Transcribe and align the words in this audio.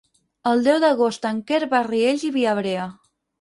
El 0.51 0.63
deu 0.67 0.79
d'agost 0.83 1.27
en 1.31 1.41
Quer 1.51 1.59
va 1.75 1.79
a 1.81 1.83
Riells 1.89 2.25
i 2.31 2.33
Viabrea. 2.39 2.89